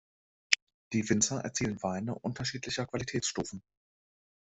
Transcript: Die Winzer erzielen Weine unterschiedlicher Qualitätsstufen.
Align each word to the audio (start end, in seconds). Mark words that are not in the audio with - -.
Die 0.93 1.07
Winzer 1.11 1.41
erzielen 1.41 1.83
Weine 1.83 2.15
unterschiedlicher 2.15 2.87
Qualitätsstufen. 2.87 3.61